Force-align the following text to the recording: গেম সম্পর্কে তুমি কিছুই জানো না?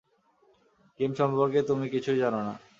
গেম 0.99 1.11
সম্পর্কে 1.19 1.59
তুমি 1.69 1.85
কিছুই 1.93 2.21
জানো 2.23 2.39
না? 2.47 2.53